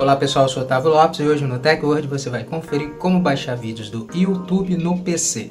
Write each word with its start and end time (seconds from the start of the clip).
Olá 0.00 0.14
pessoal, 0.14 0.44
eu 0.44 0.48
sou 0.48 0.62
Otávio 0.62 0.90
Lopes 0.90 1.18
e 1.18 1.24
hoje 1.24 1.44
no 1.44 1.58
TechWord 1.58 2.06
você 2.06 2.30
vai 2.30 2.44
conferir 2.44 2.90
como 3.00 3.18
baixar 3.18 3.56
vídeos 3.56 3.90
do 3.90 4.06
YouTube 4.14 4.76
no 4.76 5.00
PC. 5.00 5.48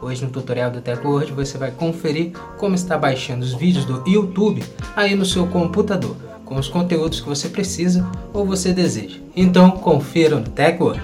Hoje 0.00 0.24
no 0.24 0.30
tutorial 0.30 0.70
do 0.70 0.80
TechWord 0.80 1.32
você 1.32 1.58
vai 1.58 1.70
conferir 1.70 2.32
como 2.56 2.74
está 2.74 2.96
baixando 2.96 3.44
os 3.44 3.52
vídeos 3.52 3.84
do 3.84 4.02
YouTube 4.08 4.64
aí 4.96 5.14
no 5.14 5.26
seu 5.26 5.46
computador, 5.48 6.16
com 6.46 6.56
os 6.56 6.66
conteúdos 6.66 7.20
que 7.20 7.28
você 7.28 7.50
precisa 7.50 8.10
ou 8.32 8.42
você 8.42 8.72
deseja. 8.72 9.18
Então 9.36 9.70
confira 9.70 10.36
no 10.36 10.48
TechWord. 10.48 11.02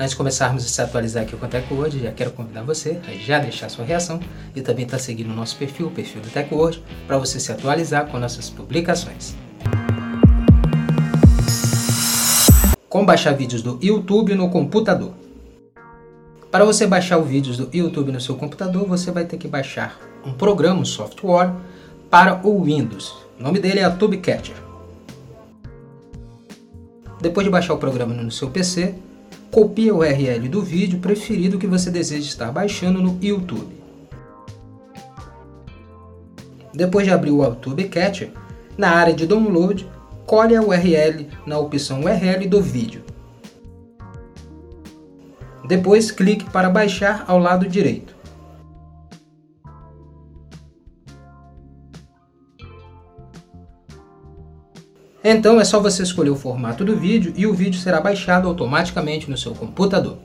Antes 0.00 0.12
de 0.12 0.16
começarmos 0.16 0.64
a 0.64 0.66
se 0.66 0.80
atualizar 0.80 1.24
aqui 1.24 1.36
com 1.36 1.44
o 1.44 1.48
TechWord, 1.48 2.00
já 2.00 2.10
quero 2.10 2.30
convidar 2.30 2.62
você 2.62 2.98
a 3.06 3.12
já 3.12 3.38
deixar 3.38 3.68
sua 3.68 3.84
reação 3.84 4.18
e 4.56 4.62
também 4.62 4.86
estar 4.86 4.96
tá 4.96 5.02
seguindo 5.02 5.30
o 5.30 5.34
nosso 5.34 5.54
perfil, 5.58 5.88
o 5.88 5.90
perfil 5.90 6.22
do 6.22 6.30
TechWord, 6.30 6.82
para 7.06 7.18
você 7.18 7.38
se 7.38 7.52
atualizar 7.52 8.06
com 8.06 8.18
nossas 8.18 8.48
publicações. 8.48 9.36
Como 12.88 13.04
baixar 13.04 13.32
vídeos 13.32 13.60
do 13.60 13.78
YouTube 13.82 14.34
no 14.34 14.48
computador? 14.48 15.12
Para 16.50 16.64
você 16.64 16.86
baixar 16.86 17.18
os 17.18 17.28
vídeos 17.28 17.58
do 17.58 17.68
YouTube 17.70 18.10
no 18.10 18.22
seu 18.22 18.36
computador, 18.36 18.86
você 18.86 19.10
vai 19.10 19.26
ter 19.26 19.36
que 19.36 19.46
baixar 19.46 20.00
um 20.24 20.32
programa, 20.32 20.80
um 20.80 20.84
software, 20.86 21.52
para 22.08 22.40
o 22.42 22.64
Windows. 22.64 23.14
O 23.38 23.42
nome 23.42 23.58
dele 23.58 23.80
é 23.80 23.84
a 23.84 23.90
TubeCatcher. 23.90 24.56
Depois 27.20 27.44
de 27.44 27.50
baixar 27.50 27.74
o 27.74 27.78
programa 27.78 28.14
no 28.14 28.30
seu 28.30 28.48
PC, 28.48 28.94
Copie 29.50 29.90
a 29.90 29.94
URL 29.94 30.48
do 30.48 30.62
vídeo 30.62 31.00
preferido 31.00 31.58
que 31.58 31.66
você 31.66 31.90
deseja 31.90 32.28
estar 32.28 32.52
baixando 32.52 33.02
no 33.02 33.18
YouTube. 33.20 33.80
Depois 36.72 37.04
de 37.04 37.12
abrir 37.12 37.32
o 37.32 37.42
YouTube 37.42 37.88
Catcher, 37.88 38.30
na 38.78 38.90
área 38.90 39.12
de 39.12 39.26
download, 39.26 39.88
colhe 40.24 40.54
a 40.54 40.62
URL 40.62 41.26
na 41.44 41.58
opção 41.58 42.04
URL 42.04 42.46
do 42.48 42.62
vídeo. 42.62 43.02
Depois 45.66 46.12
clique 46.12 46.48
para 46.50 46.70
baixar 46.70 47.24
ao 47.26 47.40
lado 47.40 47.68
direito. 47.68 48.19
Então 55.22 55.60
é 55.60 55.64
só 55.64 55.78
você 55.78 56.02
escolher 56.02 56.30
o 56.30 56.36
formato 56.36 56.82
do 56.82 56.96
vídeo 56.96 57.32
e 57.36 57.46
o 57.46 57.52
vídeo 57.52 57.78
será 57.78 58.00
baixado 58.00 58.48
automaticamente 58.48 59.30
no 59.30 59.36
seu 59.36 59.54
computador. 59.54 60.16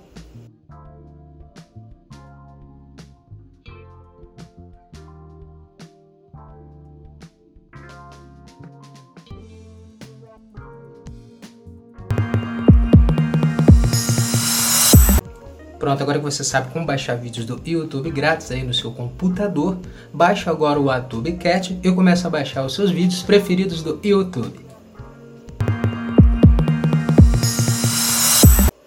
Pronto, 15.77 16.01
agora 16.01 16.17
que 16.17 16.23
você 16.23 16.43
sabe 16.43 16.71
como 16.71 16.83
baixar 16.83 17.15
vídeos 17.15 17.45
do 17.45 17.61
YouTube 17.63 18.09
grátis 18.09 18.49
aí 18.49 18.63
no 18.63 18.73
seu 18.73 18.91
computador, 18.91 19.77
baixe 20.11 20.49
agora 20.49 20.79
o 20.79 20.89
Adobe 20.89 21.33
Cat 21.33 21.77
e 21.83 21.91
comece 21.91 22.25
a 22.25 22.29
baixar 22.29 22.65
os 22.65 22.73
seus 22.73 22.89
vídeos 22.89 23.21
preferidos 23.21 23.83
do 23.83 23.99
YouTube. 24.03 24.64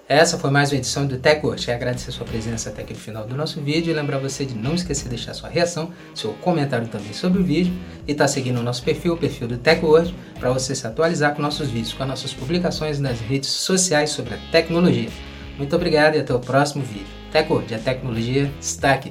Essa 0.08 0.38
foi 0.38 0.50
mais 0.50 0.72
uma 0.72 0.78
edição 0.78 1.06
do 1.06 1.18
TechWord. 1.18 1.66
Quero 1.66 1.76
agradecer 1.76 2.10
sua 2.12 2.24
presença 2.24 2.70
até 2.70 2.80
aqui 2.80 2.94
no 2.94 2.98
final 2.98 3.26
do 3.26 3.36
nosso 3.36 3.60
vídeo 3.60 3.90
e 3.90 3.94
lembrar 3.94 4.16
você 4.16 4.42
de 4.42 4.54
não 4.54 4.74
esquecer 4.74 5.04
de 5.04 5.10
deixar 5.10 5.34
sua 5.34 5.50
reação, 5.50 5.92
seu 6.14 6.32
comentário 6.32 6.88
também 6.88 7.12
sobre 7.12 7.42
o 7.42 7.44
vídeo 7.44 7.74
e 8.06 8.12
estar 8.12 8.24
tá 8.24 8.28
seguindo 8.28 8.58
o 8.58 8.62
nosso 8.62 8.82
perfil, 8.82 9.12
o 9.12 9.18
perfil 9.18 9.46
do 9.46 9.58
TechWord, 9.58 10.14
para 10.40 10.50
você 10.50 10.74
se 10.74 10.86
atualizar 10.86 11.34
com 11.34 11.42
nossos 11.42 11.68
vídeos, 11.68 11.92
com 11.92 12.04
as 12.04 12.08
nossas 12.08 12.32
publicações 12.32 12.98
nas 12.98 13.20
redes 13.20 13.50
sociais 13.50 14.08
sobre 14.08 14.32
a 14.32 14.38
tecnologia. 14.50 15.10
Muito 15.58 15.76
obrigado 15.76 16.14
e 16.14 16.20
até 16.20 16.32
o 16.32 16.40
próximo 16.40 16.82
vídeo. 16.82 17.06
TechWord, 17.30 17.74
a 17.74 17.78
tecnologia 17.78 18.50
está 18.58 18.92
aqui. 18.92 19.10